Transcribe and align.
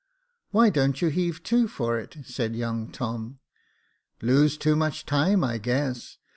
"Why 0.49 0.71
don't 0.71 0.99
you 0.99 1.09
heave 1.09 1.43
to 1.43 1.67
for 1.67 1.99
it?" 1.99 2.17
said 2.25 2.55
young 2.55 2.91
Tom. 2.91 3.37
Lose 4.19 4.57
too 4.57 4.75
much 4.75 5.05
time, 5.05 5.43
I 5.43 5.59
guess. 5.59 6.17